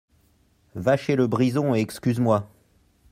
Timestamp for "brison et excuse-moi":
1.27-2.49